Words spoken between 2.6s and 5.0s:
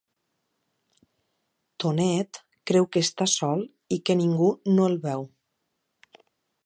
creu que està sol i que ningú no